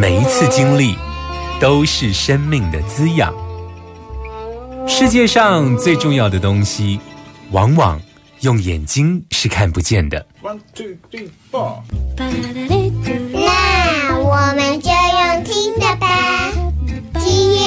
[0.00, 0.96] 每一次经历
[1.60, 3.34] 都是生命的滋养。
[4.88, 6.98] 世界上最重要的东西，
[7.50, 8.00] 往往
[8.40, 10.26] 用眼睛是看不见的。
[10.42, 11.82] One two three four。
[12.16, 16.50] 那我们就用听的吧。
[17.18, 17.60] 今夜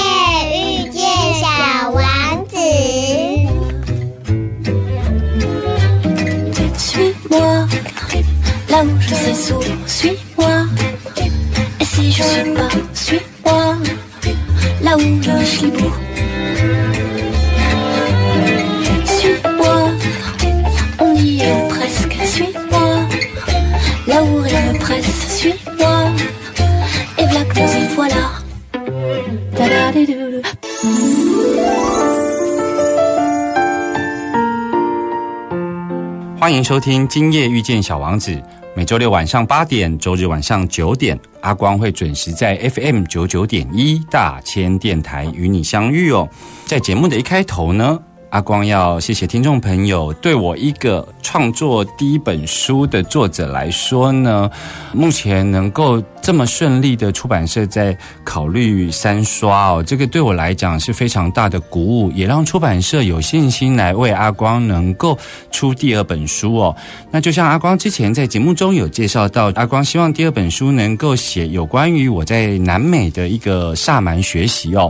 [36.63, 38.31] 收听《今夜遇见小王子》，
[38.73, 46.27] 每周六晚上八点，周日晚上九点，阿光会准时在 FM 九九点一大千电台与你相遇哦。
[46.65, 54.49] 在节目的一开头呢，阿光要谢谢听众朋友对我一个创作第一本书的作者来说呢，
[54.93, 65.19] 目前能够这么顺利的出版社在考虑三刷哦，这个对我来讲是非常大的鼓舞，也让出版社有信心来为阿光能够
[65.51, 66.73] 出第二本书哦。
[67.11, 74.89] 那就像阿光之前在节目中有介绍到，阿光希望第二本书能够写有关于我在南美的一个萨满学习哦。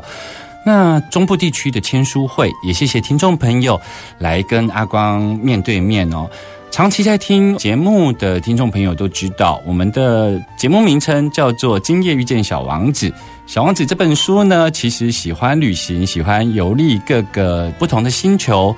[0.63, 3.81] 那中部地区的签书会，也谢谢听众朋友
[4.19, 6.29] 来跟阿光面对面哦。
[6.73, 13.07] 长期在听节目的听众朋友都知道，我们的节目名称叫做《今夜遇见小王子》。
[13.45, 18.75] 小王子这本书呢，其实喜欢旅行，喜欢游历各个不同的星球。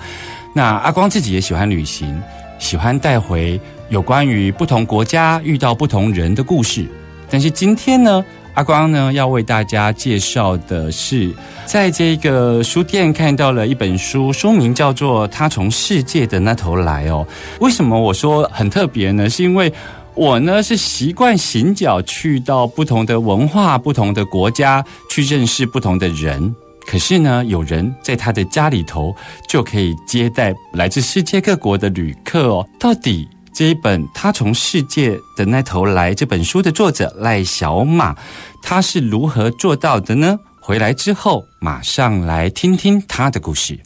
[0.52, 2.22] 那阿光自己也喜欢旅行，
[2.60, 3.58] 喜欢带回
[3.88, 6.86] 有关于不同国家遇到不同人的故事。
[7.30, 8.26] 但是今天呢？
[8.56, 11.30] 阿光呢，要为大家介绍的是，
[11.66, 17.28] 在这个书店看到了一本书，书名叫做《他从世界的那头来》哦。
[17.60, 19.30] 为什么我说很特别呢？
[19.30, 19.72] 是因为
[20.14, 26.56] 我呢是习惯行脚去到不同的文化、不同的国家，去认识不同的人。
[26.88, 29.14] 可是呢，有人在他的家里头
[29.50, 32.66] 就可以接待来自世界各国的旅客哦。
[32.80, 33.28] 到底？
[33.56, 38.14] 这一本《他从世界的那头来》这本书的作者赖小马，
[38.62, 40.38] 他是如何做到的呢？
[40.60, 43.80] 回来之后，马上来听听他的故事。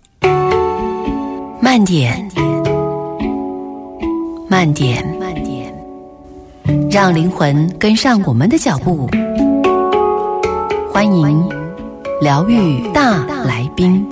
[1.61, 2.27] 慢点，
[4.49, 5.71] 慢点，慢点，
[6.89, 9.07] 让灵魂跟上我们的脚步。
[10.91, 11.47] 欢迎
[12.21, 14.03] 疗愈大来宾。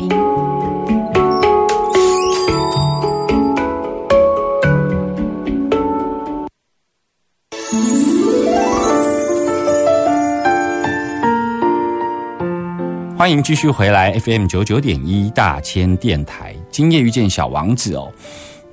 [13.28, 18.10] 欢迎继续回来 FM 九九点一大千电台，今夜遇见小王子哦。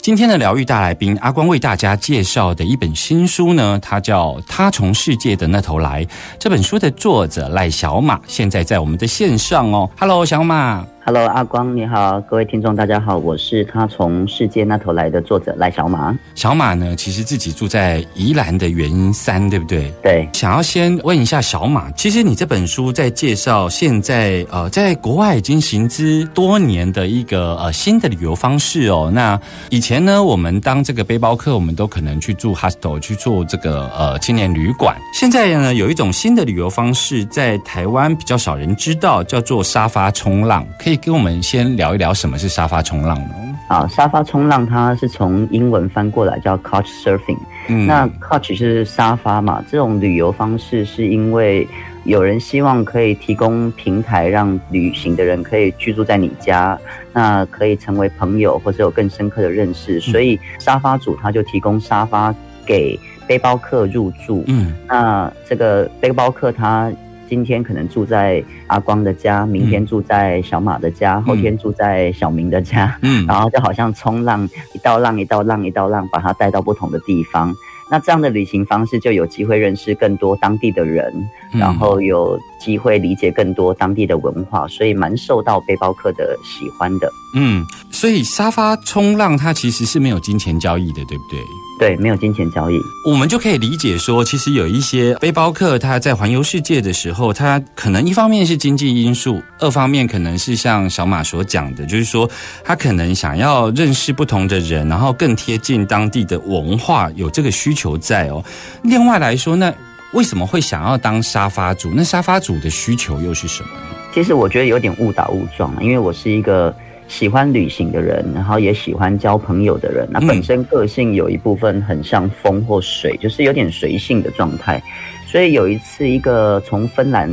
[0.00, 6.04] 今天的疗愈大来宾阿光为大家介绍的一本新书呢，它叫《他从世界的那头来》。
[6.38, 9.90] 这本书的作者赖小马现在在我们的线上哦。
[9.98, 10.86] Hello，小马。
[11.06, 16.18] Hello，阿光你好，各位听众大家好，我是他从世界那头来的作者赖小马。
[16.34, 19.92] 小马呢，其实自己住在宜兰的原因三，对不对？
[20.02, 29.10] 对，想要先问一下小马，其实你这本书在介绍现在呃，在国外已经行之多年的一个呃新的旅游方式哦。
[29.12, 29.38] 那
[29.68, 34.96] 以前呢，我们当这个背包客，我们都可能去住 hostel，去做这个呃青年旅馆。
[35.12, 40.66] 现在呢，有一种新的旅游方式，在台湾比较少人知道，叫做沙发冲浪。
[40.78, 43.34] 可以跟我们先聊一聊什么是沙发冲浪呢？
[43.68, 47.38] 啊，沙发冲浪它是从英文翻过来叫 Couch Surfing。
[47.68, 51.66] 嗯那 Couch 是沙发嘛，这种旅游方式是因为
[52.04, 56.78] 有人希望可以提供平台，让旅行的人可以居住在你家，
[57.14, 59.98] 那可以成为朋友或者有更深刻的认识。
[59.98, 62.34] 所以沙发主他就提供沙发
[62.66, 64.44] 给背包客入住。
[64.46, 66.92] 嗯那这个背包客他
[67.28, 73.26] 今天可能住在阿光的家，明天住在小马的家，后天住在小明的家，嗯。
[73.28, 77.54] 然后就好像冲浪，一道浪一道浪一道浪，把他带到不同的地方。
[77.90, 81.12] 那这样的旅行方式就有机会认识更多当地的人，
[81.52, 81.60] 嗯。
[81.60, 87.10] 然后有机会理解更多当地的文化，所以蛮受到背包客的喜欢的。
[87.34, 91.40] 嗯，所以沙发冲浪它其实是没有金钱交易的，对不对？
[91.76, 92.80] 对，没有金钱交易。
[93.04, 102.30] 我们就可以理解说，其实有一些背包客他在环游世界的时候，他可能一方面是经济因素，二方面可能是像小马所讲的，就是说
[102.62, 108.42] 他可能想要认识不同的人，然后更贴近当地的文化，有这个需求在哦。
[108.84, 109.74] 另外来说，那
[110.14, 111.92] 为什么会想要当沙发主？
[111.92, 113.68] 那沙发主的需求又是什么？
[114.12, 116.72] 其实我觉得有点误打误撞，因为我是一个
[117.08, 120.08] 喜欢旅行的人，然后也喜欢交朋友的人。
[120.12, 124.80] 那嗯本身个性有一部分很像风或水，就是有点随性的状态。
[125.26, 127.28] 所以有一次，一个从芬兰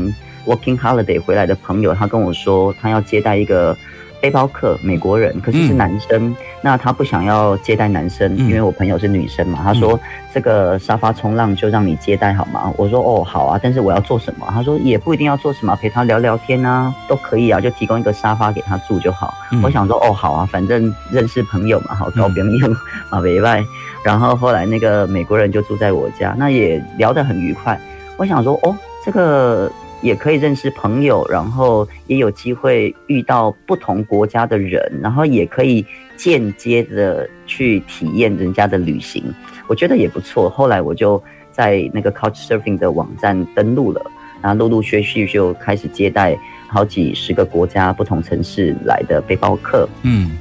[0.47, 3.77] working holiday 回来的朋友，他跟我说，他要接待一个
[4.21, 6.35] 背包客，美国人，可是是嗯男生。
[6.61, 9.59] 那他不想要接待男生，嗯因为我朋友是女生嘛。
[9.63, 9.99] 他说、
[10.31, 12.71] 这个沙发冲浪就让你接待好吗？
[12.77, 14.47] 我说哦好啊，但是我要做什么？
[14.51, 19.33] 他说也不一定要做什么，陪他聊聊天啊，都可以啊，就提供一个沙发给他住就好。
[19.51, 22.67] 嗯我想说哦好啊，反正认识朋友嘛，好交朋友
[23.09, 23.63] 啊，没外。
[24.03, 27.79] 然后后来那个美国人就住在我家，那也聊得很愉快。
[28.17, 35.85] 我想说哦，这个也可以认识朋友，然后也有机会遇到不同国家的人，然后也可以
[36.17, 39.23] 间接的去体验人家的旅行，
[39.67, 40.49] 我觉得也不错。
[40.49, 41.21] 后来我就
[41.51, 44.01] 在那个 Couchsurfing 的网站登录了，
[44.41, 46.37] 然后陆陆续续就开始接待
[46.67, 49.87] 好几十个国家、不同城市来的背包客。
[50.03, 50.31] 嗯，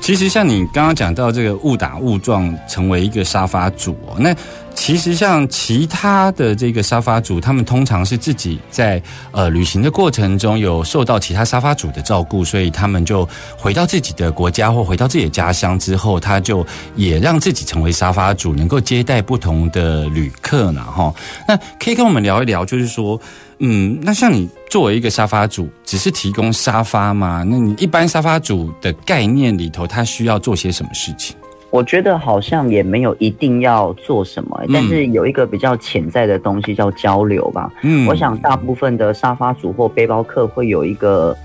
[0.00, 4.34] 其实像你刚刚讲到这个误打误撞成为一个沙发主哦，那
[4.74, 9.02] 其实像其他的这个沙发主，他们通常是自己在
[9.32, 21.12] 呃旅行的过程中有受到其他沙发主的照顾，所以他们就回到自己的国家或回到自己的家乡之后，他就也让自己成为沙发主，能够接待不同的旅客呢哈。
[21.48, 23.20] 那可以跟我们聊一聊，就是说。
[23.58, 27.44] 嗯，那像你作为一个沙发主，只是提供沙发吗？
[27.46, 31.36] 那你一般沙发主的概念里头，他需要做些什么事情？
[31.70, 37.70] 我觉得好像也没有一定要做什么、嗯但是有一个比较潜在的东西叫交流吧。
[37.82, 41.36] 嗯我想大部分的沙发主或背包客会有一个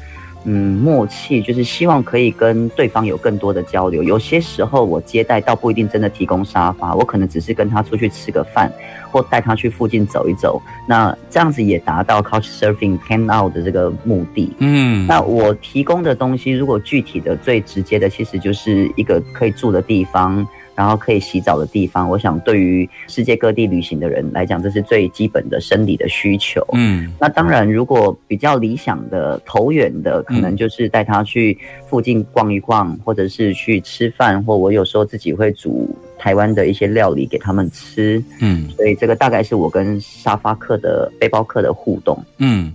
[0.44, 4.02] 嗯默契，就是希望可以跟对方有更多的交流。
[4.02, 8.72] 有些时候我接待倒不一定真的提供沙发，我可能只是跟他出去吃个饭，
[9.12, 10.62] 或带他去附近走一走。
[10.88, 14.54] 那这样子也达到 Couch Surfing hang out 的这个目的。
[14.60, 22.10] 嗯那我提供的东西，如果具体的、最直接的，其实就是一个可以住的地方，然后可以洗澡的地方。
[22.10, 26.66] 我想，对于世界各地旅行的人来讲，这是最基本的生理的需求。
[26.74, 31.58] 嗯那当然，如果比较理想的、投缘的，可能就是带他去
[31.88, 38.24] 附近逛一逛，或者是去吃饭，或我有时候自己会煮台湾的一些料理给他们吃。
[38.40, 42.18] 嗯所以这个大概是我跟沙发客的背包客的互动。
[42.38, 42.72] 嗯。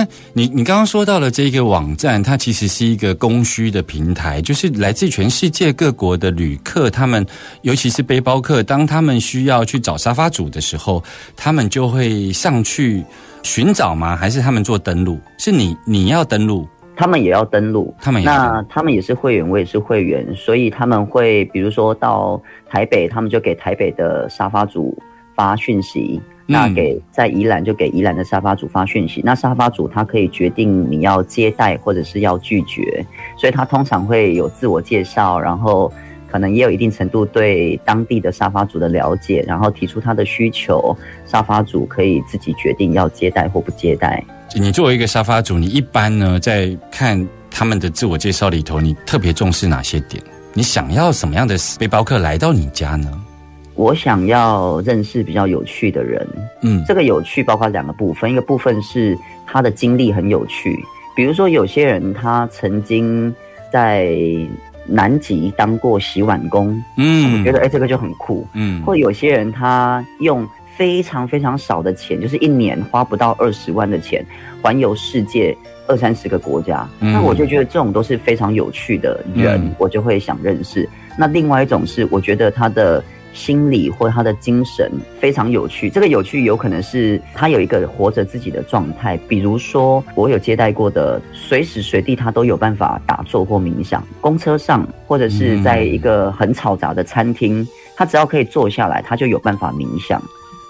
[0.00, 7.26] 那你你刚刚说到了这个网站，它其实是一个供需的平台，就是来自全世界各国的旅客，他们
[7.60, 11.04] 尤其是背包客，当他们需要去找沙发主的时候，
[11.36, 13.04] 他们就会上去
[13.42, 14.16] 寻找吗？
[14.16, 15.20] 还是他们做登录？
[15.36, 16.66] 是你你要登录，
[16.96, 22.40] 他们也要登录，他们也那他们也是会员，我也是会员，所以他们会比如说到
[22.70, 24.96] 台北，他们就给台北的沙发主
[25.36, 26.18] 发讯息。
[26.50, 33.06] 那给在宜兰就给宜兰的沙发主发讯息，那沙发主他可以决定你要接待或者是要拒绝，
[33.38, 35.92] 所以他通常会有自我介绍，然后
[36.28, 44.22] 可能也有一定程度对当地的沙发主的了解，然后提出他的需求，沙发主可以自己决定要接待或不接待。
[44.54, 50.20] 你作为一个沙发主，你一般呢在看他们的自我介绍里头，你特别重视哪些点？
[50.52, 53.08] 你想要什么样的背包客来到你家呢？
[53.80, 56.28] 我想要认识比较有趣的人，
[56.60, 56.84] 嗯。
[56.86, 60.78] 这个有趣包括两个部分，一个部分是他的经历很有趣，
[61.16, 63.34] 比如说有些人他曾经
[63.72, 64.14] 在
[64.84, 67.38] 南极当过洗碗工，嗯。
[67.38, 68.82] 我觉得哎、这个就很酷，嗯。
[68.82, 70.46] 或有些人他用
[70.76, 74.22] 非常非常少的钱，就是一年花不到二十万的钱，
[74.60, 75.56] 环游世界
[75.88, 76.86] 二三十个国家。
[77.00, 77.14] 嗯。
[77.14, 79.74] 那我就觉得这种都是非常有趣的人，嗯。
[79.78, 80.86] 我就会想认识。
[81.16, 85.88] 那另外一种是，我觉得他的心理或他的精神非常有趣。
[85.88, 100.20] 这个有趣有可能是他有一个活着自己的状态，比如说我有接待过的，随时随地他都有办法打坐或冥想，公车上或者是在一个很嘈杂的餐厅，他只要可以坐下来，他就有办法冥想。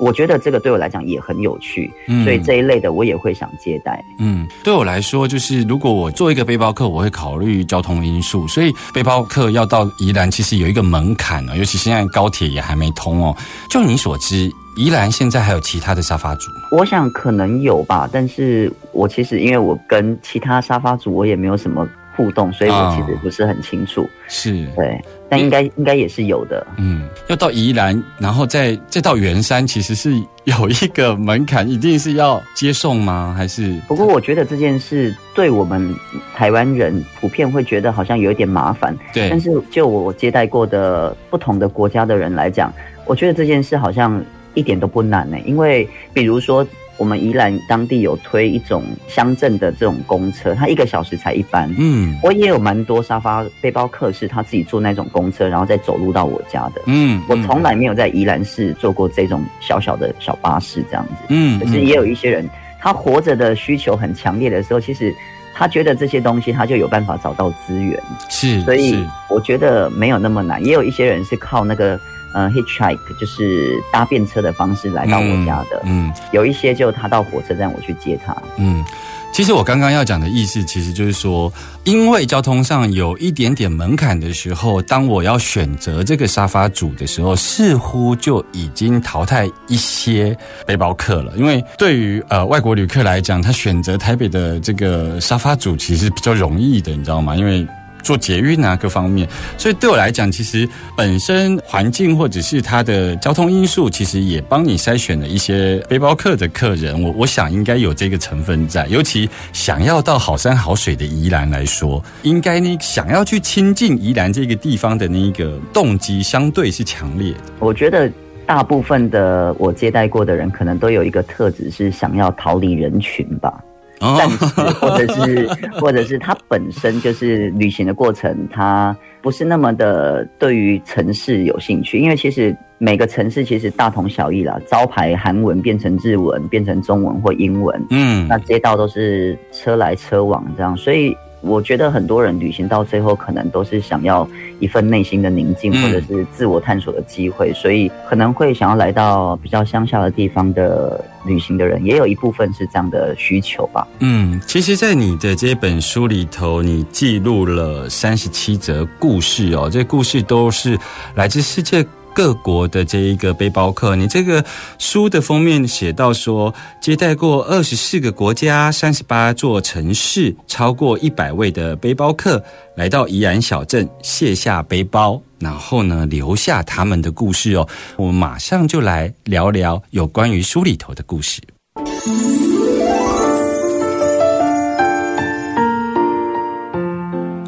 [0.00, 4.02] 我觉得这个对我来讲也很有趣，嗯所以这一类的我也会想接待。
[4.18, 13.36] 嗯，对我来说，就是如果我做一个背包客，我会考虑交通因素，所以背包客要到宜兰，其实有一个门槛哦，尤其现在高铁也还没通哦。
[13.68, 16.68] 就你所知，宜兰现在还有其他的沙发主吗？
[16.72, 24.08] 我想可能有吧，但是我其实因为我跟其他沙发组我也没有什么互动，所以我其实不是很清楚。
[24.28, 24.98] 是，对，
[25.30, 26.66] 但应该应该也是有的。
[26.76, 30.12] 嗯，要到宜兰，然后再再到圆山，其实是
[30.44, 33.32] 有一个门槛，一定是要接送吗？
[33.34, 33.74] 还是？
[33.86, 35.94] 不过我觉得这件事对我们
[36.34, 42.70] 台湾人普遍会觉得好像有一点麻烦，对但是就我接待过的不同的国家的人来讲，
[43.06, 44.22] 我觉得这件事好像
[44.54, 46.66] 一点都不难呢、因为比如说。
[47.00, 51.74] 我们宜兰当地有推一种乡镇的这种公车，它一个小时才一班。
[51.78, 56.82] 嗯我也有蛮多沙发背包客是他自己坐那种公车，然后再走路到我家的。
[56.84, 61.14] 嗯，我从来没有在宜兰市坐过这种小小的小巴士这样子。
[61.30, 62.46] 嗯，可是也有一些人，
[62.78, 65.10] 他活着的需求很强烈的时候，其实
[65.54, 70.62] 他觉得这些东西他就有办法找到资源，是，所以我觉得没有那么难。
[70.62, 71.98] 也有一些人是靠那个
[72.32, 75.80] 呃 hitchhike，就是搭便车的方式来到我家的。
[75.84, 78.36] 嗯有一些就他到火车站，我去接他。
[78.56, 78.84] 嗯。
[79.32, 81.50] 其实我刚刚要讲的意思，其实就是说，
[81.84, 91.32] 因为交通上有一点点门槛的时候，当我要选择这个沙发主的时候，似乎就已经淘汰一些背包客了。
[91.36, 97.36] 因为对于呃外国旅客来讲，他选择台北的这个沙发主其实比较容易的，你知道吗？
[97.36, 97.64] 因为
[98.02, 107.02] 做捷运啊各方面，所以对我来讲，其实本身环境或者是它的交通因素，其实也帮你筛选了一些背包客的客人。
[107.02, 117.40] 我我想应该有这个成分在，尤其想要到好山好水的宜兰来说，应该你想要去亲近宜兰这个地方的那一个动机，相对是强烈的。
[117.58, 118.10] 我觉得
[118.46, 123.62] 大部分的我接待过的人，可能都有一个特质是想要逃离人群吧。
[124.00, 124.16] 哦。
[124.18, 124.46] 暂时，
[124.80, 125.48] 或者是
[125.80, 138.26] 或者是他本身就是旅行的过程，他不是那么的对于城市有兴趣，因为其实每个城市其实大同小异啦，招牌韩文变成日文，变成中文或英文，嗯。
[138.28, 144.28] 那街道都是车来车往这样，所以我觉得很多人旅行到最后，可能都是想要
[144.58, 153.86] 一份内心的宁静，嗯或者是自我探索的机会，所以可能会想要来到比较乡下的地方的旅行的人，也有一部分是这样的需求吧。
[154.00, 160.78] 嗯，其实，在你的这本书里头，你记录了三十七则故事哦，这故事都是
[161.14, 163.96] 来自世界各国的这一个背包客。
[163.96, 164.44] 你这个
[164.78, 172.42] 书的封面写到说，接待过二十四个国家、三十八座城市，超过一百位的背包客
[172.76, 175.20] 来到宜兰小镇卸下背包。
[175.38, 177.66] 然后呢，留下他们的故事哦。
[177.96, 181.40] 我们马上就来聊聊有关于书里头的故事。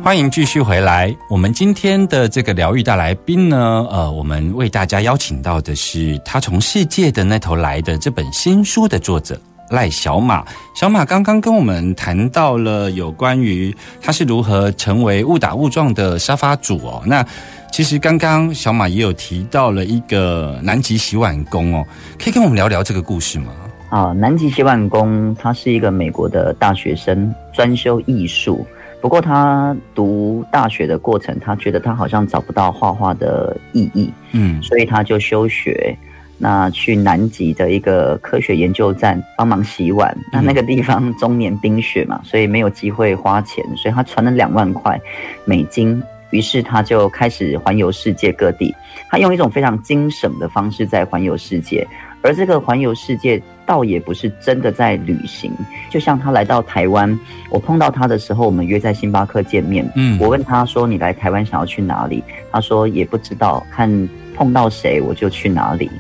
[0.03, 1.15] 欢迎继续回来。
[1.31, 9.41] 我们今天的这个疗愈大来宾呢，呃，我们为大家邀请到的是他从世界的那头来的这本新书的作者
[9.71, 10.45] 赖小马。
[10.75, 17.01] 小马刚刚跟我们谈到了有关于他是如何成为误打误撞的沙发主哦。
[17.07, 17.25] 那
[17.71, 21.87] 其实刚刚小马也有提到了一个南极洗碗工哦，
[22.19, 23.53] 可以跟我们聊聊这个故事吗？
[23.89, 28.67] 啊，南极洗碗工他是一个美国的大学生，专修艺术。
[29.03, 35.95] 不过他读大学的过程，他觉得他好像找不到画画的意义，嗯所以他就休学。
[36.39, 45.01] 那去南极的一个科学研究站帮忙洗碗，那那个地方终年冰雪嘛，所以没有机会花钱，所以他存了两万块
[45.45, 46.03] 美金。
[46.31, 48.75] 于是他就开始环游世界各地，
[49.11, 51.87] 他用一种非常精省的方式在环游世界，
[52.23, 55.53] 而这个环游世界倒也不是真的在旅行。
[55.91, 57.19] 就像他来到台湾，
[57.51, 65.91] 我碰到他的时候，我们约在星巴克见面，嗯我问他说：“你来台湾想要去哪里？”他说：“也不知道，看碰到谁我就去哪里。”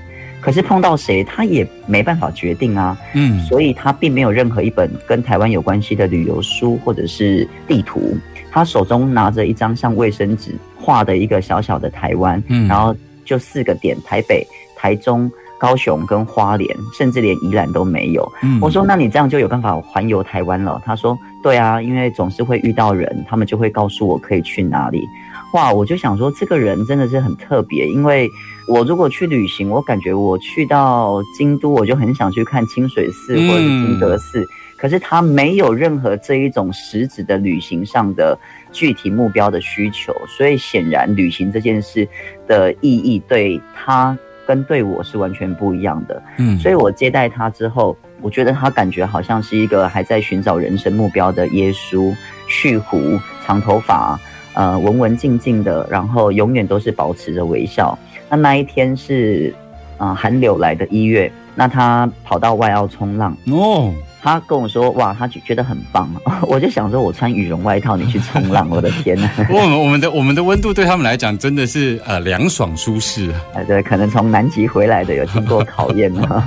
[0.40, 2.99] 可是碰到谁，他也没办法决定啊。
[3.14, 8.16] 嗯所以他并没有任何一本跟台湾有关系的旅游书或者是地图。
[8.50, 14.45] 他手中拿着一张像卫生纸画的一个小小的台湾，嗯然后就四个点：台北、
[14.76, 15.31] 台中、
[15.62, 18.28] 高雄跟花莲，甚至连宜兰都没有。
[18.42, 25.07] 嗯我说：“那你这样就有办法环游台湾了？”他说：“对啊，因为总是会遇到人，他们就会告诉我可以去哪里。”
[25.54, 27.87] 哇，我就想说，这个人真的是很特别。
[27.87, 28.28] 因为
[28.66, 34.45] 我如果去旅行，我感觉我去到京都，我就很想去看清水寺或者是金德寺。
[34.76, 38.37] 可是他没有任何这一种实质的旅行上的
[38.73, 42.09] 具体目标的需求，所以显然旅行这件事
[42.49, 46.22] 的意义对他跟对我是完全不一样的。
[46.38, 52.14] 嗯所以我接待他之后，我觉得他感觉好像是一个还在寻找人生目标的耶稣，
[52.49, 54.18] 蓄胡、长头发，
[54.54, 57.99] 呃，文文静静的，然后永远都是保持着微笑。
[58.28, 59.54] 那那一天是，
[59.99, 63.92] 呃，寒流来的一月，那他跑到外澳冲浪，哦，
[64.23, 66.09] 他跟我说，哇，他觉觉得很棒。
[66.49, 69.28] 我就想说，我穿羽绒外套，你去冲浪， 我的天呐！
[69.50, 73.40] 我们我们的我们的温度对他们来讲真的是呃凉爽舒适啊。
[73.54, 76.44] 哎，对，可能从南极回来的有经过考验了。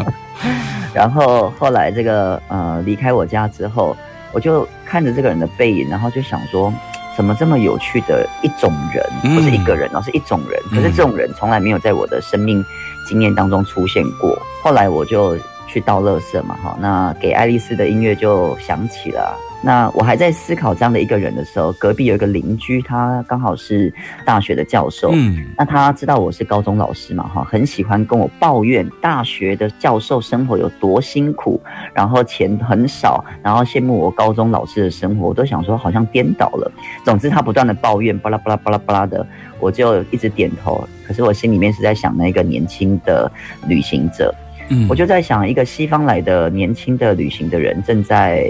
[0.94, 3.96] 然后后来这个呃离开我家之后，
[4.32, 6.74] 我就看着这个人的背影，然后就想说，
[7.16, 10.60] 怎么这么有趣的一种人，嗯不是一个人哦，是一种人。
[10.72, 12.64] 可是这种人从来没有在我的生命
[13.06, 14.38] 经验当中出现过。
[14.62, 19.38] 后来我就去倒垃圾嘛，哈，那给爱丽丝的音乐就响起了。
[19.66, 23.92] 那我还在思考这样的一个人的时候，隔壁有一个邻居，他刚好是
[24.24, 31.60] 大学的教授，嗯那他知道我是高中老师嘛，哈，很喜欢跟我抱怨大学的教授生活有多辛苦，
[31.96, 36.72] 然后钱很少，然后羡慕我高中老师的生活，我都想说好像颠倒了。
[37.04, 39.26] 总之，他不断的抱怨，巴拉巴拉巴拉巴拉的，
[39.60, 40.88] 我就一直点头。
[41.08, 43.32] 可是我心里面是在想那个年轻的
[43.68, 44.32] 旅行者，
[44.70, 48.46] 嗯我就在想，一个西方来的年轻的旅行的人正在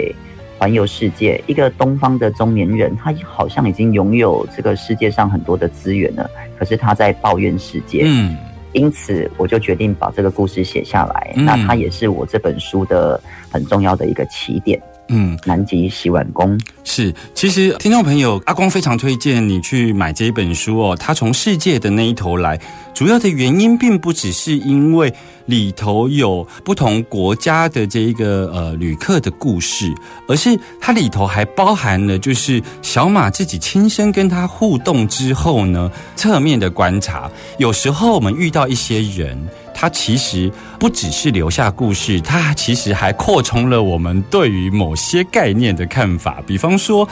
[0.57, 8.03] 环游世界，一个东方的中年人，他好像已经拥有这个世界上很多的资源了，可是他在抱怨世界。
[8.05, 8.35] 嗯
[8.73, 11.33] 因此，我就决定把这个故事写下来。
[11.37, 13.17] 嗯那它也是我这本书的
[13.49, 14.77] 很重要的一个起点。
[15.09, 20.95] 嗯，南极洗碗工，是，其实听众朋友，阿光非常推荐你去买这一本书哦。
[20.95, 22.59] 他从世界的那一头来，
[22.93, 25.13] 主要的原因并不只是因为
[25.45, 29.93] 里头有不同国家的这一个呃旅客的故事，
[30.27, 37.29] 而是它里头还包含了就是小马自己亲身跟他互动之后呢，侧面的观察。
[37.59, 39.37] 有时候我们遇到一些人。
[39.77, 46.41] 它其实不只是留下故事，它其实还扩充了我们对于某些概念的看法。
[46.47, 47.07] 比方说，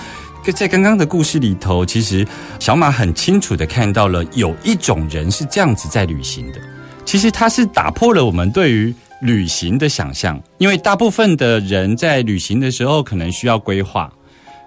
[0.55, 2.25] 在刚刚的故事里头，其实
[2.59, 6.59] 小马很清楚的看到了有一种人是这样子在旅行的。
[7.05, 14.11] 其实他是打破了我们对于旅行的想象，因为大部分的人在旅行的时候可能需要规划。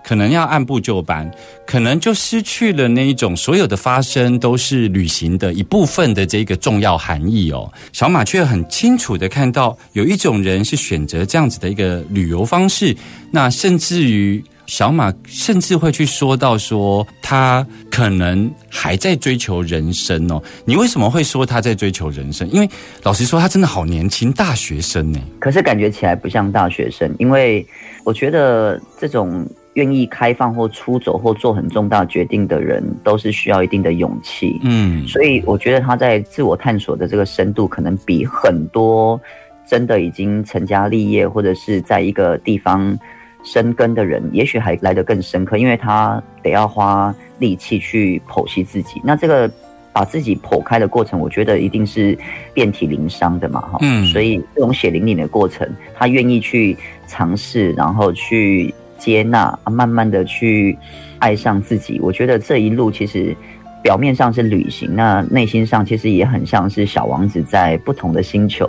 [0.06, 1.28] 可能要按部就班，
[1.66, 7.68] 可能就失去了那一种所有的发生都是旅行的一部分的这个重要含义哦。
[7.92, 12.96] 小马却很清楚的看到，有一种人是选择这样子的一个旅游方式，
[13.32, 20.40] 那甚至于小马甚至会去说到说，他可能还在追求人生哦。
[20.64, 22.48] 你为什么会说他在追求人生？
[22.52, 22.70] 因为
[23.02, 25.18] 老实说，他真的好年轻，大学生呢。
[25.40, 27.66] 可是感觉起来不像大学生，因为
[28.04, 29.44] 我觉得这种。
[29.76, 34.58] 愿意开放或出走或做很重大决定的人，都是需要一定的勇气。
[34.64, 39.20] 嗯，所以我觉得他在自我探索的这个深度，可能比很多
[39.66, 42.98] 真的已经成家立业或者是在一个地方
[43.44, 48.98] 生根的人，也许还来得更深刻，因为他得要花力气去剖析自己。
[49.04, 49.50] 那这个
[49.92, 52.16] 把自己剖开的过程，我觉得一定是
[52.54, 53.76] 遍体鳞伤的嘛，哈。
[53.82, 56.74] 嗯，所以这种血淋淋的过程，他愿意去
[57.06, 58.74] 尝试，然后去。
[58.98, 60.76] 接纳，慢慢的去
[61.18, 61.98] 爱上自己。
[62.00, 63.36] 我觉得这一路其实
[63.82, 68.68] 表面上是旅行，那内心上其实也很像是小王子在不同的星球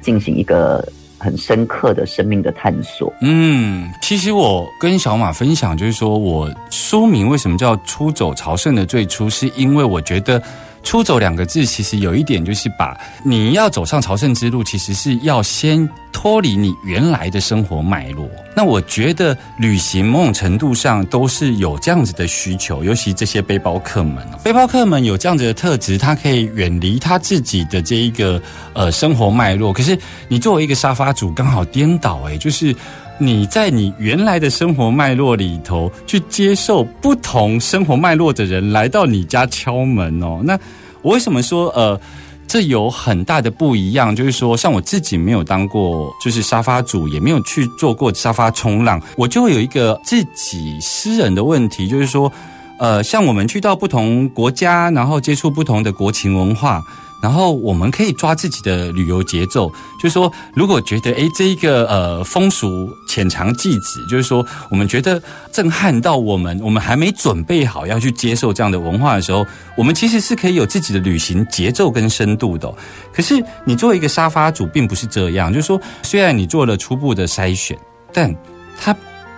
[0.00, 0.86] 进行一个
[1.18, 3.12] 很深刻的生命的探索。
[3.20, 10.42] 嗯，其实我跟小马分享，就是说我书名为什么叫《出走朝圣的最初》，是因为我觉得。
[10.82, 18.28] 出走两个字，其实有一点就是把你要走上朝圣之路，其实是要先脱离你原来的生活脉络。
[18.56, 28.40] 那我觉得旅行某种程度上都是有这样子的需求，尤其这些背包客们，背包客们有这样子的特质，他可以远离他自己的这一个
[28.72, 29.72] 呃生活脉络。
[29.72, 32.74] 可是你作为一个沙发主，刚好颠倒，诶，就是。
[33.18, 40.40] 你在你原来的生活脉络里头，去接受不同生活脉络的人来到你家敲门哦。
[40.44, 40.58] 那
[41.02, 42.00] 我为什么说呃，
[42.46, 44.14] 这有很大的不一样？
[44.14, 52.32] 就是说，像我自己没有当过就是沙发主，也没有去做过沙发冲浪，我就会有一个自己私人的问题，就是说，
[52.78, 56.82] 呃，像我们去到不同国家，然后接触不同的国情文化。
[57.20, 59.68] 然后我们可以抓自己的旅游节奏，
[60.00, 65.20] 就是说，如果觉得诶这一个呃风俗浅尝即止，就是说我们觉得
[65.52, 69.44] 震撼到我们，我们还没准备好要去接受这样的文化的时候，
[69.76, 72.72] 我们其实是可以有自己的旅行节奏跟深度的、
[73.12, 77.76] 可是你作为一个沙发主，并不是这样，就是说，虽然你做了初步的筛选，
[78.12, 78.32] 但
[78.80, 78.94] 它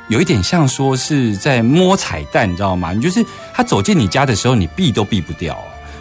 [0.09, 2.93] 有一点像说是在摸彩蛋，你知道吗？
[2.93, 5.57] 你就是他走进你家的时候，你避都避不掉。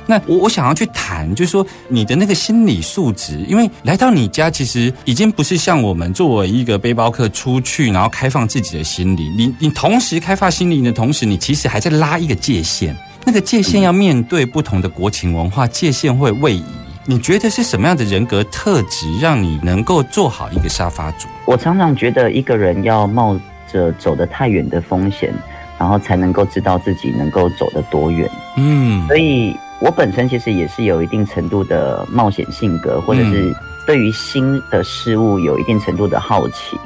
[0.10, 9.32] 那我我想要去谈，就是说你的那个心理素质，因为来到你家，其实已经不是像我们作为一个背包客出去，然后开放自己的心灵。
[9.38, 16.64] 你你同时开发心灵的同时，你其实还在拉一个界限，那个界限要面对不同的国情文化，界限会位移。
[17.06, 21.28] 你觉得是什么样的人格特质，让你能够做好一个沙发主？
[21.46, 23.40] 我常常觉得一个人要冒
[23.72, 25.32] 着走得太远的风险，
[25.78, 28.28] 然后才能够知道自己能够走得多远。
[28.58, 33.56] 嗯所以我本身其实也是有一定程度的冒险性格，或者是
[33.88, 36.78] 对于新的事物有一定程度的好奇。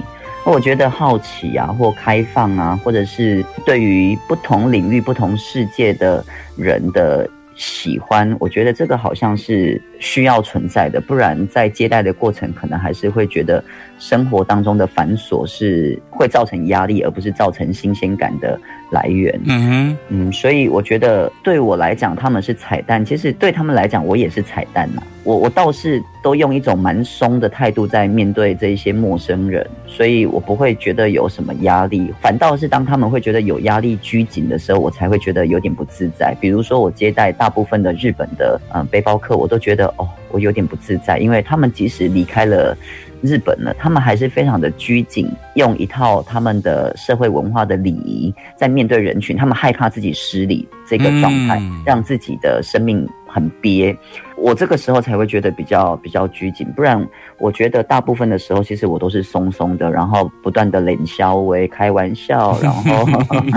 [0.45, 6.23] 那我觉得好奇啊，或开放啊，或者是对于不同领域、不同世界的
[6.57, 13.63] 人的喜欢，我觉得这个好像是需要存在的，不然在接待的过程，可能还是会觉得
[13.99, 18.59] 生活当中的繁琐是会造成压力，而不是造成新鲜感的
[18.93, 19.41] 来源。
[19.45, 36.35] 嗯嗯，所以我觉得对我来讲，他们是彩蛋，其实对他们来讲，我也是彩蛋呐、我我倒是都用一种蛮松的态度在面对这一些陌生人，所以我不会觉得有什么压力，反倒是当他们会觉得有压力、拘谨的时候，我才会觉得有点不自在。
[36.39, 42.77] 比如说，我接待大部分的日本的嗯、呃背包客，我都觉得哦，我有点不自在，因为他们即使离开了。
[43.23, 53.97] 日本呢，他们还是非常的拘谨，用一套他们的社会文化的礼仪，在面对人群，他们害怕自己失礼这个状态，嗯让自己的生命很憋。
[54.35, 57.01] 我这个时候才会觉得比较比较拘谨，不然
[57.39, 63.05] 我觉得大部分的时候，其实我都是松松的，然后不断的冷笑为开玩笑，然后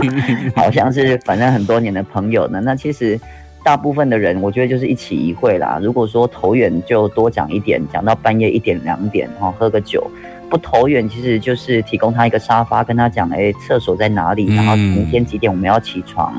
[0.55, 2.61] 好像是反正很多年的朋友呢。
[2.63, 3.19] 那其实
[3.67, 5.81] 大部分的人，我觉得就是一起一会啦。
[5.83, 10.09] 如果说投缘，就多讲一点，讲到半夜一点两点，哈，喝个酒。
[10.49, 16.33] 不投缘，其实就是提供他一个沙发，跟他讲，哎，厕所在哪里，然后明天几点我们要起床。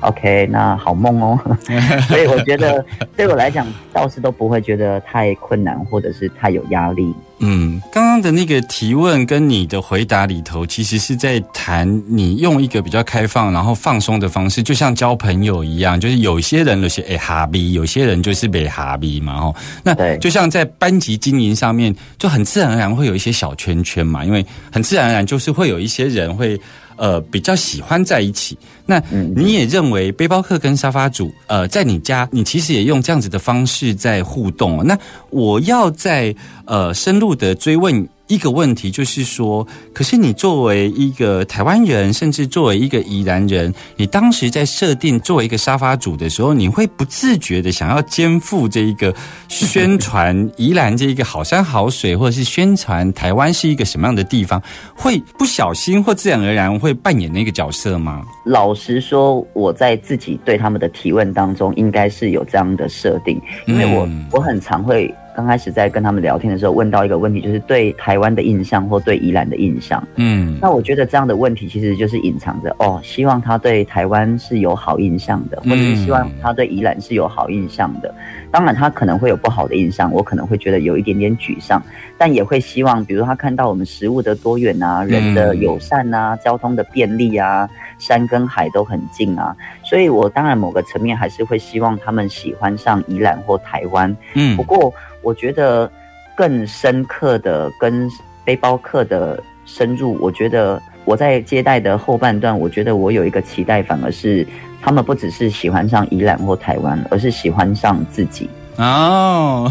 [0.00, 1.38] OK，那好梦哦。
[2.10, 2.84] 所以我觉得
[3.16, 7.14] 对我来讲，倒是都不会觉得太困难，或者是太有压力。
[7.44, 19.54] 嗯，刚刚的那个提问跟你的回答里头，其实是在谈你用一个比较开放然后放松的方式，就像交朋友一样，就是有些人有些诶哈逼，有些人就是被哈逼嘛吼。
[19.82, 26.58] 那就像在班级经营上面，就很自然而然会有一些小圈圈嘛，因为很自然而然就是会有一些人会。
[27.02, 28.56] 呃，比较喜欢在一起。
[28.86, 34.84] 那嗯你也认为背包客跟沙发主，呃，在你家，你其实也用这样子的方式在互动哦。
[34.84, 34.96] 那
[35.30, 36.32] 我要在
[36.64, 49.14] 呃深入的追问一个问题，就是说，可是你作为一个台湾人，甚至作为一个宜兰人，你当时在设定作为一个沙发主的时候，你会不自觉的想要肩负这一个
[49.48, 54.62] 宣传宜兰这一个好山好水，或者是宣传台湾是一个什么样的地方，
[54.96, 58.22] 会不小心或自然而然会扮演那个角色吗？
[58.46, 70.02] 老实说，我在自己对他们的提问当中，应该是有这样的设定，因为我、嗯我很常会刚开始在跟他们聊天的时候问到一个问题，就是对台湾的印象或对宜兰的印象。
[70.16, 78.14] 嗯那我觉得这样的问题其实就是隐藏着哦，希望他对台湾是有好印象的，或者是希望他对宜兰是有好印象的。
[78.50, 81.82] 当然，他可能会有不好的印象，我可能会觉得有一点点沮丧，
[82.18, 87.66] 但也会希望，比如他看到我们食物的多元啊，人的友善啊，交通的便利啊，
[88.02, 94.14] 山跟海都很近啊，所以我当然某个层面还是会希望他们喜欢上宜兰或台湾。
[94.34, 95.88] 嗯不过我觉得
[96.34, 98.10] 更深刻的跟
[98.44, 104.44] 背包客的深入，我觉得我在接待的后半段，我觉得我有一个期待，反而是
[104.82, 108.50] 他们不只是喜欢上宜兰或台湾，而是喜欢上自己。
[108.78, 109.70] 哦，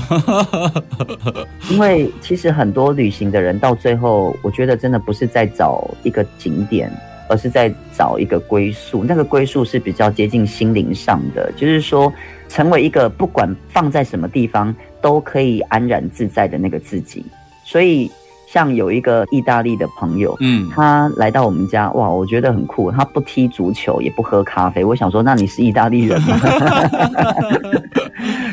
[1.72, 6.90] 因为其实很多旅行的人到最后，我觉得真的不是在找一个景点，
[7.32, 9.04] 而是在找一个归宿。
[9.04, 12.12] 那个归宿是比较接近心灵上的，就是说，
[12.50, 17.26] 成为一个不管放在什么地方都可以安然自在的那个自己。
[17.64, 18.12] 所以，
[18.52, 22.92] 像有一个意大利的朋友，嗯他来到我们家，哇，我觉得很酷。
[22.92, 24.84] 他不踢足球，也不喝咖啡。
[24.84, 26.38] 我想说，那你是意大利人吗？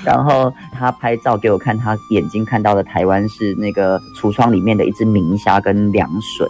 [0.05, 6.47] 然后他拍照给我看，他眼睛看到的台湾是那个橱窗里面的一只明虾跟凉笋。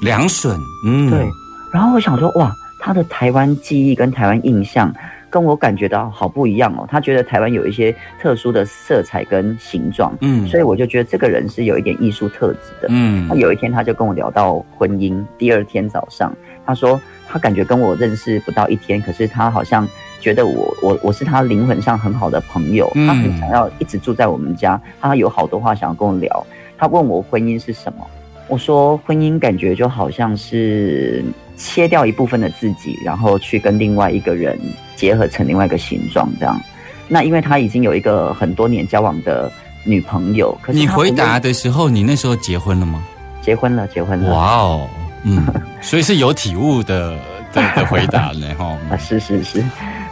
[0.00, 1.28] 凉笋，嗯，对，
[1.74, 4.94] 然后我想说，哇，他的台湾记忆跟台湾印象
[5.28, 6.86] 跟我感觉到好不一样哦。
[6.88, 12.86] 他觉得台湾有一些特殊的色彩跟形状，嗯所以我就觉得这个人是有一点艺术特质的。
[12.90, 16.32] 嗯那有一天他就跟我聊到婚姻，第二天早上
[16.64, 19.84] 他说他感觉跟我认识不到一天，可是他好像
[20.20, 26.46] 觉得我我我是他灵魂上很好的朋友，嗯他很想要一直住在我们家，他有好多话想要跟我聊。
[26.78, 28.06] 他问我婚姻是什么，
[28.48, 31.24] 我说婚姻感觉就好像是
[31.56, 34.58] 切掉一部分的自己，然后去跟另外一个人
[34.96, 36.60] 结合成另外一个形状这样。
[37.08, 39.50] 那因为他已经有一个很多年交往的
[39.84, 43.02] 女朋友，可是你回答的时候，你那时候结婚了吗？
[43.40, 44.32] 结婚了，结婚了。
[44.32, 44.88] 哇哦，
[45.22, 45.46] 嗯，
[45.82, 47.16] 所以是有体悟的
[47.52, 48.76] 的的回答呢，哈。
[48.90, 49.62] 啊，是是是，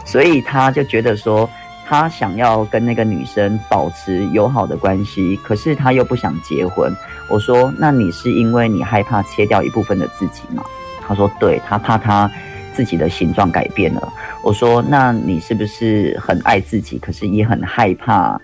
[0.05, 1.49] 所以他就觉得说，
[1.87, 6.95] 他想要跟那个女生保持友好的关系，可是他又不想结婚。
[7.29, 10.63] 我说，那你是因为你害怕切掉一部分的自己吗？
[11.07, 12.29] 他说，对，他怕他
[12.73, 14.13] 自己的形状改变了。
[14.43, 18.39] 我说，那你是不是很爱自己，可是也很害怕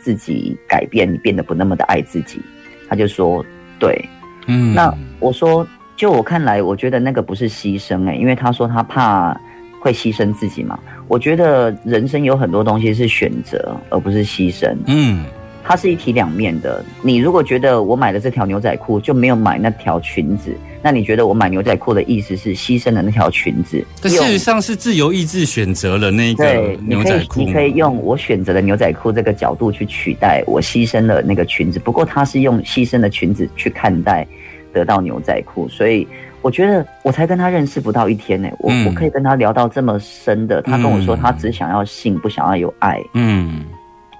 [0.00, 2.40] 自己改变，你变得不那么的爱自己？
[2.88, 3.44] 他就说，
[3.78, 4.08] 对，
[4.46, 5.66] 嗯那我说，
[5.96, 9.34] 就我看来，我觉得那个不是牺牲哎、因为他说他怕
[9.80, 10.78] 会牺牲自己嘛。
[11.08, 14.74] 我觉得人生有很多东西是选择，而不是牺牲。
[14.86, 15.24] 嗯
[15.66, 16.84] 它是一体两面的。
[17.02, 23.82] 你如果觉得我买了这条牛仔裤就没有买那条裙子，那你觉得我买牛仔裤的意思是牺牲了那条裙子？
[24.02, 31.78] 但事实上是自由意志选择了那个对，你可以牛仔裤，你可以用我选择的牛仔裤这个角度去取代我牺牲了那个裙子。
[31.78, 34.26] 不过他是用牺牲的裙子去看待
[34.72, 36.06] 得到牛仔裤，所以
[36.42, 40.60] 我觉得我才跟他认识不到一天呢、我、嗯我可以跟他聊到这么深的。
[40.60, 43.00] 他跟我说嗯他只想要性，不想要有爱。
[43.14, 43.64] 嗯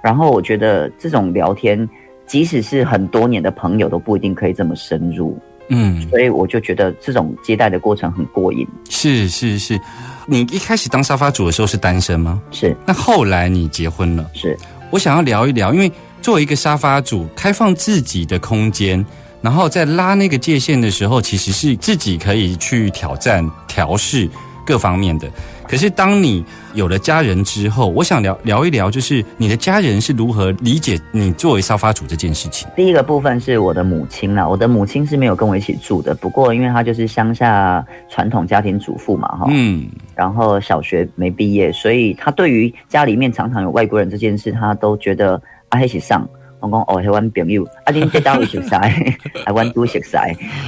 [0.04, 1.88] 然后我觉得这种聊天，
[2.26, 5.38] 即使是很多年的朋友都不一定可以这么深入，
[5.70, 8.68] 嗯，所以我就觉得这种接待的过程很过瘾。
[8.90, 9.80] 是是是。
[10.26, 12.42] 你一开始当沙发主的时候是单身吗？
[12.50, 14.54] 是那后来你结婚了，是，
[14.90, 15.90] 我想要聊一聊，因为
[16.20, 19.02] 作为一个沙发主，开放自己的空间，
[19.40, 24.28] 然后在拉那个界限的时候，其实是自己可以去挑战、调试
[24.66, 25.30] 各方面的。
[25.68, 32.68] 可是当你有了家人之后，我想聊聊一聊，就是你的家人是如何理解你作为沙发主这件事情。
[32.76, 46.28] 第一个部分是我的母亲啦，我的母亲是没有跟我一起住的，不过因为她就是乡下传统家庭主妇嘛，哈、嗯然后小学没毕业，所以她对于家里面常常有外国人这件事，她都觉得啊，一起上。
[46.64, 50.16] 我讲哦，迄阮朋友，啊，恁这单位 熟悉，啊，阮拄熟悉，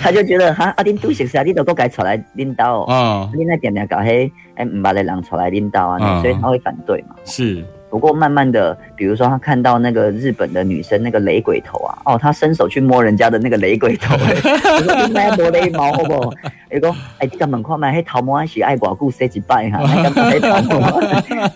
[0.02, 7.16] 她就觉得哈，啊，恁拄熟悉，你都搁该出来领导哦，啊，恁那点点搞迄哎唔捌的人出来领导啊，嗯所以他会反对嘛。
[7.24, 14.34] 是不过慢慢的，比如说他看到那个日本的女生那个雷鬼头啊，哦，他伸手去摸人家的那个雷鬼头、欸，
[14.76, 16.30] 我说你买摸雷毛好不好？
[16.70, 21.00] 伊讲，哎，你甲问看卖，迄头毛是爱偌久洗一摆哈， 那感觉迄头毛，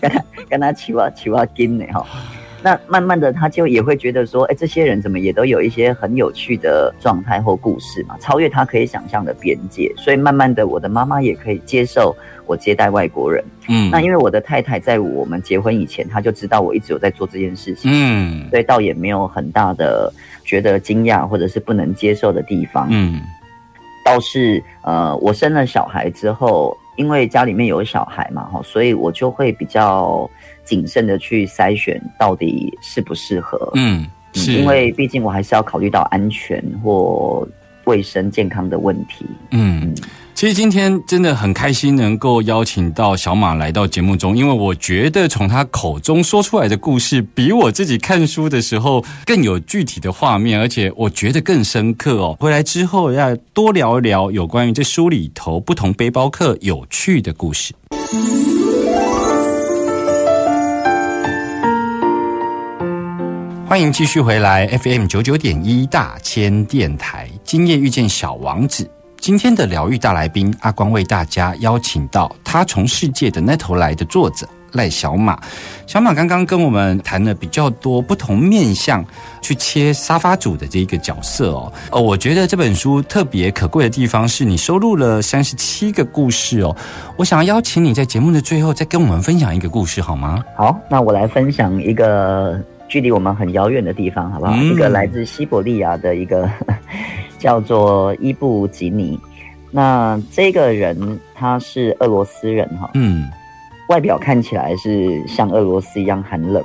[0.01, 2.03] 跟他跟他手啊手啊紧的哈。
[2.63, 9.91] 那慢慢的，他就也会觉得说，哎，这些人怎么也都有一些很有趣的状态或故事嘛，超越他可以想象的边界。
[9.97, 13.43] 所以慢慢的，我的妈妈也可以接受我接待外国人。
[13.67, 20.11] 嗯那因为我的太太在我们结婚以前，她就知道我一直有在做这件事情，嗯所以倒也没有很大的
[20.43, 22.87] 觉得惊讶或者是不能接受的地方。
[22.91, 23.21] 嗯
[24.03, 30.27] 倒是呃，我生了小孩之后，因为家里面有小孩嘛，哈，所以我就会比较
[30.71, 33.59] 谨慎的去筛选到底适不适合。
[33.75, 37.45] 嗯，嗯是因为毕竟我还是要考虑到安全或
[37.83, 39.25] 卫生健康的问题。
[39.49, 39.93] 嗯，
[40.33, 52.37] 其实今天真的很开心能够邀请到小马来到节目中，因为我觉得从他口中说出来的故事，比我自己看书的时候更有具体的画面，而且我觉得更深刻哦。
[52.39, 57.73] 回来之后要多聊一聊有关于这书里头不同背包客有趣的故事。
[63.71, 68.85] 欢迎继续回来 FM 九九点一大千电台，今夜遇见小王子。
[69.17, 75.39] 今天的疗愈大来宾阿光为大家邀请到他从世界的那头来的作者赖小马。
[75.87, 79.05] 小马刚刚跟我们谈了比较多不同面向
[79.41, 81.71] 去切沙发主的这一个角色哦。
[81.93, 86.75] 呃，我觉得这本书特别可贵的地方是你收录了三十七个故事哦。
[87.15, 90.43] 我想要邀请你在节目的最后再跟我们分享一个故事好吗？
[90.57, 92.59] 好，那我来分享一个
[92.91, 94.51] 距离我们很遥远的地方，好不好？
[94.53, 96.49] 嗯一个来自西伯利亚的一个
[97.39, 99.17] 叫做伊布吉尼。
[99.71, 103.29] 那这个人他是俄罗斯人哈，嗯
[103.87, 106.61] 外表看起来是像俄罗斯一样寒冷，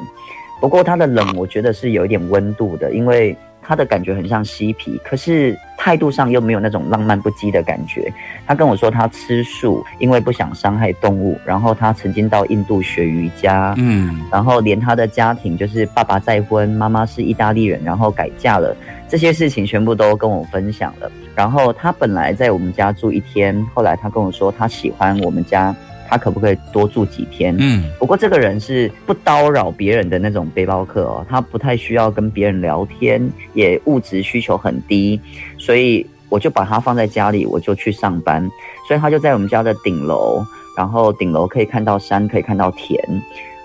[0.60, 3.36] 不过他的冷我觉得是有一点温度的，因为
[3.66, 8.12] 他的感觉很像嬉皮，可是态度上又没有那种浪漫不羁的感觉。
[8.46, 11.36] 他跟我说他吃素，因为不想伤害动物。
[11.44, 18.76] 然后他曾经到印度学瑜伽，嗯然后连他的家庭就是爸爸再婚，妈妈是意大利人，然后改嫁了，
[19.08, 21.10] 这些事情全部都跟我分享了。
[21.34, 25.74] 然后他本来在我们家住一天，后来他跟我说他喜欢我们家，
[26.08, 27.56] 他可不可以多住几天？
[27.58, 35.20] 嗯不过这个人是不叨扰别人的那种背包客哦，他不太需要跟别人聊天，也物质需求很低，
[35.58, 38.48] 所以我就把他放在家里，我就去上班，
[38.86, 40.42] 所以他就在我们家的顶楼，
[40.76, 43.00] 然后顶楼可以看到山，可以看到田。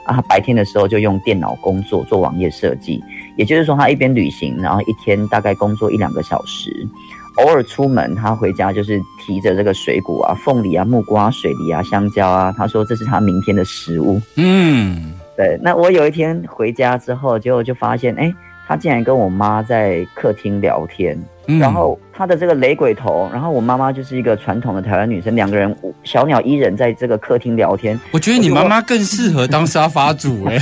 [0.04, 3.00] 啊，他白天的时候就用电脑工作，做网页设计，
[3.36, 6.88] 也就是说，他一边旅行，然后一天大概工作一两个小时，
[7.36, 14.22] 偶尔出门，他回家就是提着这个水果啊，凤梨啊、木瓜、水梨啊、香蕉啊，他说这是他明天的食物。
[14.36, 18.34] 嗯，对，那我有一天回家之后，结果就发现，哎，
[18.68, 30.58] 他竟然跟我妈在客厅聊天，嗯然后他的这个雷鬼头，然后我妈妈就是一个传统的台湾女生，两个人小鸟依人在这个客厅聊天，我觉得你妈妈更适合当沙发主哎、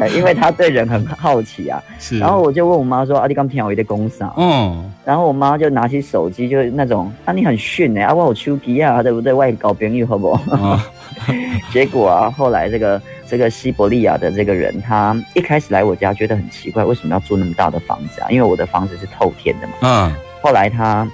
[0.00, 1.82] 呃 因为她对人很好奇啊。
[1.98, 9.34] 是，然后我就问我妈说：“啊，你刚听我的公司啊？”嗯然后我妈就拿起手机，就是那种啊，你很逊哎、啊，我有手机啊，对不对？
[9.34, 10.56] 我也搞朋友好不好？
[10.56, 10.86] 啊
[11.72, 18.28] 结果啊，后来这个这个西伯利亚的这个人，他一开始来我家觉得很奇怪，为什么要住那么大的房子啊？
[18.30, 19.74] 因为我的房子是透天的嘛。
[19.82, 21.08] 嗯后来他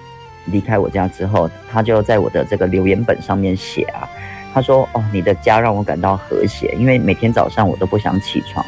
[0.46, 4.08] 离开我家之后，他就在我的这个留言本上面写啊，
[4.52, 8.66] 他说：“哦，你的家让我感到和谐，因为每天早上我都不想起床。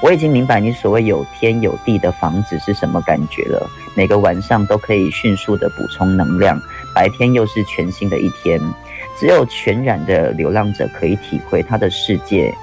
[0.00, 3.68] 我已经明白你所谓有天有地的房子是什么感觉了。
[3.96, 6.60] 每个晚上都可以迅速的补充能量，
[6.94, 8.60] 白天又是全新的一天。
[9.18, 12.54] 只有全然的流浪者可以体会他的世界，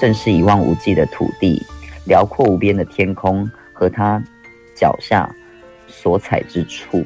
[0.00, 1.62] 正是一望无际的土地、
[2.04, 4.22] 辽阔无边的天空和他
[4.74, 5.28] 脚下
[5.86, 7.04] 所踩之处。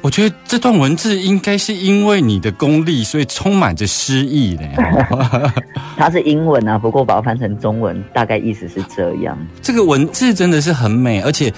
[0.00, 4.68] 我觉得这段文字应该是因为你的功力，所以充满着诗意呢。
[5.96, 9.38] 它是英文啊，不过把它翻成中文，大概意思是这样。
[9.62, 11.52] 这个文字真的是很美，而且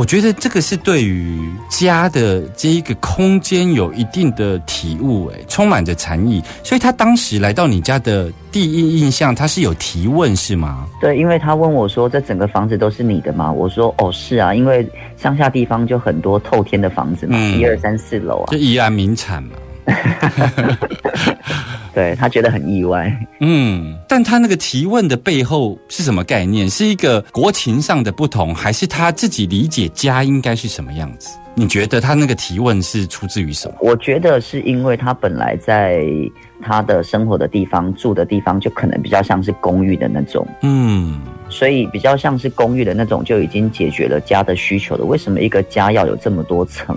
[0.00, 6.42] 我觉得这个是对于家的这一个空间有一定的体悟，哎，充满着禅意。
[6.64, 10.86] 所以他当时来到你家的第一印象，他是有提问是吗？
[11.02, 18.56] 对，因为他问我说：“这整个房子都是你的吗？”我说：“哦，是啊，因为乡下地方就很多透天的房子嘛，嗯一二三四楼啊就。
[18.56, 19.50] 宜安名产嘛。”
[21.92, 23.12] 对他觉得很意外。
[23.40, 26.70] 嗯，但他那个提问的背后是什么概念？
[26.70, 31.36] 是一个国情上的不同，还是他自己理解家应该是什么样子？
[31.56, 33.74] 你觉得他那个提问是出自于什么？
[33.80, 36.00] 我觉得是因为他本来在
[36.62, 45.04] 他的生活的地方、住的地方，就可能比较像是公寓的那种，嗯所以比较像是公寓的那种，就已经解决了家的需求了。
[45.04, 46.96] 为什么一个家要有这么多层？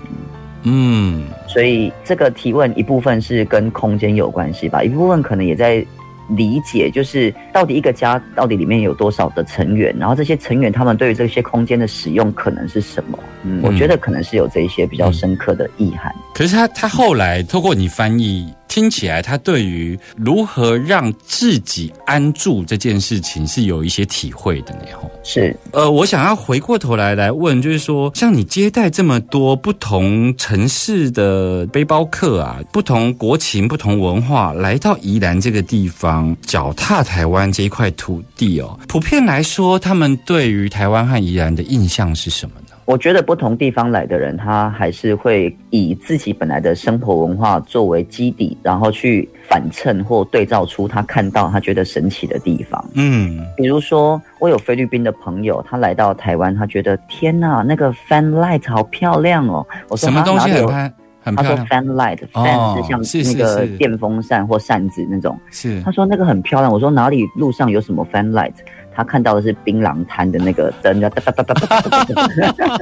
[0.62, 5.86] 嗯所以这个提问一部分是跟空间有关系吧，一部分可能也在
[6.30, 13.16] 理解，就是到底一个家到底里面有多少的成员，然后这些成员他们对于这些空间的使用可能是什么？
[13.44, 16.12] 嗯，我觉得可能是有这一些比较深刻的意涵。
[16.34, 24.86] 可是他他后来透过你翻译，听起来他对于如何让自己安住这件事情是有一些体会的呢。
[25.00, 42.63] 吼，是呃，我想要回过头来来问，就是说，像你接待这么多不同城市的背包客啊，不同国情、不同文化，来到宜兰这个地方，脚踏台湾这一块土地哦，普遍来说，他们对于台湾和宜兰的印象是什么呢？
[42.86, 52.84] 我觉得不同地方来的人，他还是会以自己本来的生活文化作为基底，然后去反衬或对照出他看到他觉得神奇的地方。
[52.94, 59.66] 嗯比如说，我有菲律宾的朋友，他来到台湾，他觉得天呐，那个 fan light 好漂亮哦。
[59.88, 60.94] 我说什么东西哈哪里有很拍
[61.24, 63.00] 很他说？fan light，fan、哦是像
[63.32, 65.40] 那个是电风扇或扇子那种。
[65.50, 66.70] 是他说那个很漂亮。
[66.70, 68.52] 我说哪里路上有什么 fan light？
[68.94, 72.78] 他看到的是槟榔摊的那个灯，哒哒哒哒哒哒。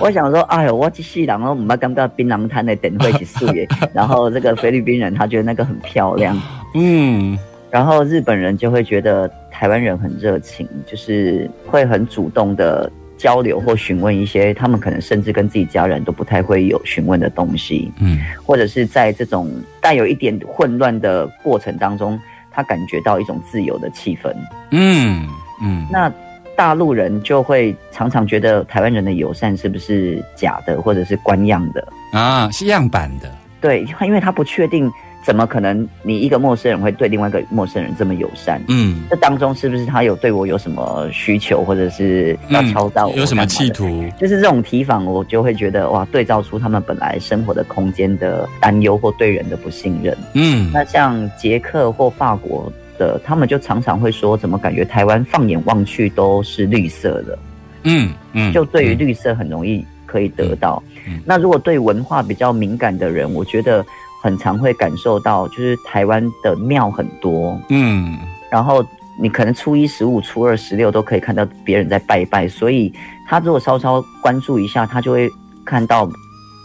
[0.00, 6.40] 我想说，哎呦，我去细哦，我们刚到槟榔摊的等会起素颜，然后这个菲律宾人他觉得那个很漂亮，
[6.74, 7.36] 嗯，
[7.70, 22.18] 然后日本人就会觉得台湾人很热情，就是会很主动的交流或询问一些他们可能甚至跟自己家人都不太会有询问的东西，嗯，或者是在这种带有一点混乱的过程当中。
[22.58, 24.34] 他感觉到一种自由的气氛。
[24.72, 25.28] 嗯
[25.62, 26.12] 嗯，那
[26.56, 31.86] 大陆人就会常常觉得台湾人的友善是不是假的，或者是官样的？
[32.10, 34.90] 啊是样板的，对，因为他不确定
[35.28, 38.58] 怎么可能你一个陌生人会对另外一个陌生人这么友善？
[38.66, 43.68] 嗯，这当中是不是他有对我有什么需求，或者是要敲诈我、有什么企？
[43.68, 44.02] 图？
[44.18, 50.16] 就是这种提防，我就会觉得哇，对照出他们本来生活的空间的担忧或对人的不信任。
[50.32, 57.38] 嗯那像捷克或法国的，他们就常常会说，怎么感觉台湾放眼望去都是绿色的，
[57.82, 60.82] 嗯嗯，就对于绿色很容易可以得到。
[61.06, 63.84] 嗯那如果对文化比较敏感的人，我觉得
[64.22, 68.18] 很常会感受到，就是台湾的庙很多，嗯。
[68.50, 68.84] 然后
[69.20, 72.92] 你可能初一十五、初二十六都可以看到别人在拜拜，所以
[73.28, 75.30] 他如果稍稍关注一下，他就会
[75.64, 76.08] 看到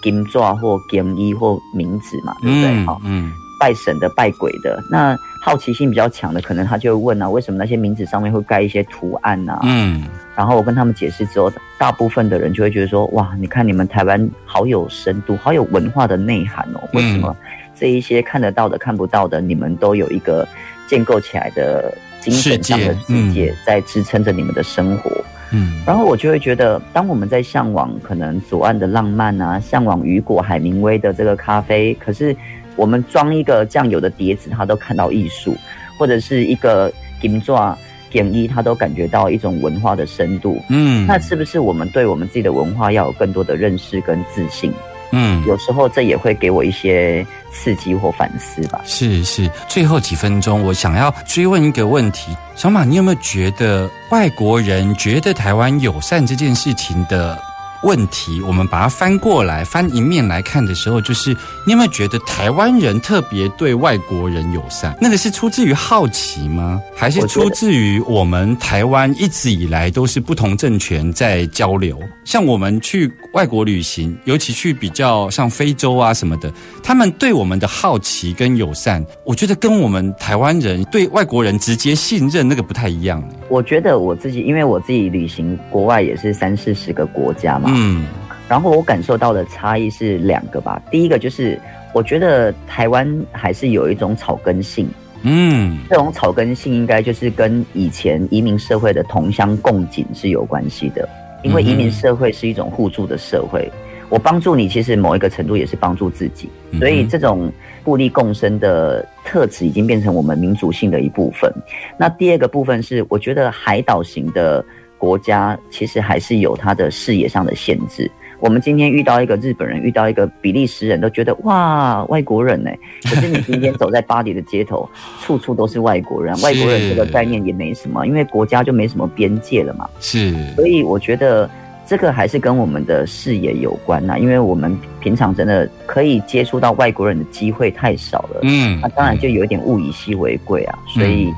[0.01, 2.85] 金爪或金衣或名字嘛，对不对？
[2.85, 3.31] 好、嗯。
[3.59, 9.57] 拜神的、拜鬼的，那好奇心比较强的，可能他就会问啊，为什么那些名字上面会盖一些图案啊？
[9.63, 10.03] 嗯
[10.35, 17.35] 然后我跟他们解释之后，大部分的人就会觉得说，哇，你看你们台湾好有深度，好有文化的内涵哦，为什么
[17.75, 20.47] 这一些看得到的、看不到的，你们都有一个
[20.87, 25.11] 建构起来的精神上的世界在支撑着你们的生活？
[25.51, 25.81] 嗯。
[25.85, 32.35] 然后我就会觉得，当我们在向往可能左岸的浪漫啊，向往雨果、海明威的这个咖啡，可是
[32.75, 35.55] 我们装一个酱油的碟子，它都看到艺术，
[35.99, 37.77] 或者是一个金爪、
[38.13, 40.63] 点一，他都感觉到一种文化的深度。
[40.69, 44.71] 嗯，那是不是我们对我们自己的文化要有更多的认识跟自信？
[45.15, 48.81] 嗯有时候这也会给我一些刺激或反思吧。
[48.83, 57.39] 是是，最后几分钟，我想要追问一个问题：小马，你有没有觉得外国人觉得台湾友善这件事情的
[57.83, 61.31] 问题，我们把它翻过来，翻一面来看的时候，就是
[61.65, 64.95] 你有没有觉得台湾人特别对外国人友善？
[65.01, 66.81] 那个是出自于好奇吗？
[66.95, 71.99] 还是出自于我们台湾一直以来都是不同政权在交流？
[72.23, 83.21] 像我们去外国旅行，尤其去比较像非洲啊什么的，他们对我们的好奇跟友善，我觉得跟我们台湾人对外国人直接信任那个不太一样。
[83.49, 88.05] 我觉得我自己，因为我自己旅行国外也是三四十个国家嘛，嗯
[88.49, 90.79] 然后我感受到的差异是两个吧。
[90.91, 91.59] 第一个就是，
[91.93, 94.87] 我觉得台湾还是有一种草根性，
[95.23, 101.07] 嗯这种草根性应该就是跟以前移民社会的同乡共景是有关系的，
[101.41, 103.71] 因为移民社会是一种互助的社会。
[104.09, 107.51] 我帮助你，其实某一个程度也是帮助自己，嗯所以这种
[107.83, 111.51] 互利共生的特质已经变成我们民族性的一部分。
[111.97, 114.63] 那第二个部分是，我觉得海岛型的
[115.03, 118.09] 国家其实还是有它的视野上的限制。
[118.39, 122.71] 我们今天遇到一个日本人，遇到一个比利时人，都觉得哇，外国人呢。
[123.03, 124.89] 可是你今天走在巴黎的街头，
[125.19, 126.33] 处处都是外国人。
[126.41, 129.89] 外国人这个概念也没什么，因为国家就没什么边界了嘛。
[129.99, 131.49] 是所以我觉得
[131.85, 138.39] 这个还是跟我们的视野有关呐、因为我们平常真的可以接触到外国人的机会太少了。
[138.43, 141.29] 嗯那当然就有一点物以稀为贵啊，所以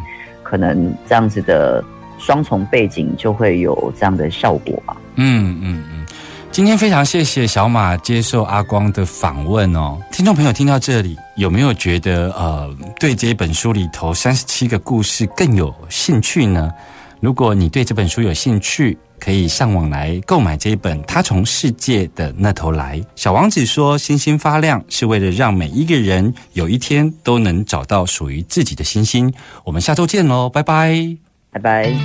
[0.43, 1.83] 可能这样子的
[2.17, 4.95] 双重背景就会有这样的效果吧。
[5.15, 6.05] 嗯嗯嗯。
[6.51, 16.71] 今天非常谢谢小马接受阿光的访问哦，听众朋友听到这里有没有觉得呃对这一本书里头三十七个故事更有兴趣呢？
[17.19, 22.99] 如果你对这本书有兴趣，可以上网来购买这一本《他从世界的那头来》。
[23.15, 29.33] 小王子说：“星星发亮是为了让每一个人有一天都能找到属于自己的星星。”
[29.65, 31.17] 我们下周见喽，拜拜。
[31.51, 31.95] 拜拜。